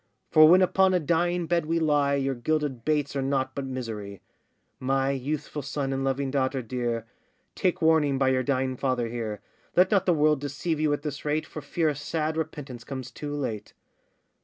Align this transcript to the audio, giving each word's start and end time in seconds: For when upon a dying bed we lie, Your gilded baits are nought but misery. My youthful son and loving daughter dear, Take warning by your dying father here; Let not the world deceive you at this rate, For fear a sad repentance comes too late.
For 0.31 0.49
when 0.49 0.63
upon 0.63 0.95
a 0.95 0.99
dying 0.99 1.45
bed 1.45 1.67
we 1.67 1.77
lie, 1.79 2.15
Your 2.15 2.33
gilded 2.33 2.83
baits 2.83 3.15
are 3.15 3.21
nought 3.21 3.53
but 3.53 3.67
misery. 3.67 4.19
My 4.79 5.11
youthful 5.11 5.61
son 5.61 5.93
and 5.93 6.03
loving 6.03 6.31
daughter 6.31 6.63
dear, 6.63 7.05
Take 7.53 7.83
warning 7.83 8.17
by 8.17 8.29
your 8.29 8.41
dying 8.41 8.77
father 8.77 9.09
here; 9.09 9.41
Let 9.75 9.91
not 9.91 10.07
the 10.07 10.13
world 10.15 10.41
deceive 10.41 10.79
you 10.79 10.91
at 10.93 11.03
this 11.03 11.23
rate, 11.23 11.45
For 11.45 11.61
fear 11.61 11.87
a 11.87 11.93
sad 11.93 12.35
repentance 12.35 12.83
comes 12.83 13.11
too 13.11 13.35
late. 13.35 13.73